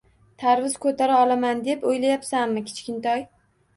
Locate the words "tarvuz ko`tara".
0.43-1.19